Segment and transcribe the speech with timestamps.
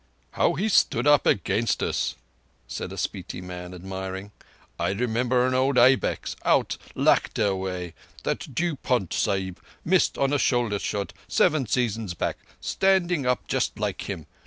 [0.31, 2.15] "How he stood up against us!"
[2.67, 4.31] said a Spiti man admiring.
[4.79, 7.93] "I remember an old ibex, out Ladakh way,
[8.23, 14.09] that Dupont Sahib missed on a shoulder shot, seven seasons back, standing up just like
[14.09, 14.25] him.